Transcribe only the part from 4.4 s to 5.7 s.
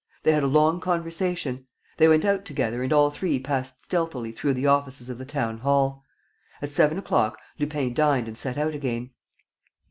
the offices of the town